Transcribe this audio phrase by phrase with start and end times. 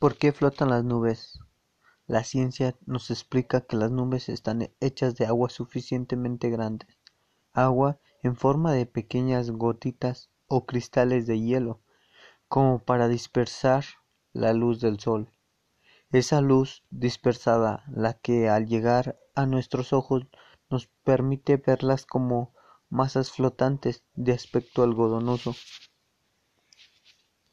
[0.00, 1.40] ¿Por qué flotan las nubes?
[2.06, 6.86] La ciencia nos explica que las nubes están hechas de agua suficientemente grande,
[7.52, 11.82] agua en forma de pequeñas gotitas o cristales de hielo,
[12.48, 13.84] como para dispersar
[14.32, 15.34] la luz del sol.
[16.12, 20.22] Esa luz dispersada, la que al llegar a nuestros ojos
[20.70, 22.54] nos permite verlas como
[22.88, 25.54] masas flotantes de aspecto algodonoso.